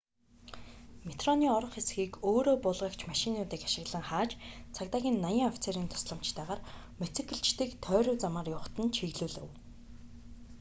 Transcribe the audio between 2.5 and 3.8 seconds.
буулгагч машинуудыг